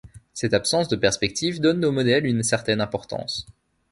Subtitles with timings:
[0.33, 3.45] Cette absence de perspective donne au modèle une certaine importance.